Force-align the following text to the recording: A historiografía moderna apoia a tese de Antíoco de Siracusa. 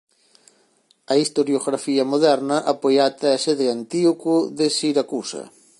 A 1.11 1.13
historiografía 1.21 2.03
moderna 2.13 2.57
apoia 2.73 3.01
a 3.05 3.11
tese 3.21 3.51
de 3.59 3.65
Antíoco 3.75 4.33
de 4.57 4.67
Siracusa. 4.77 5.43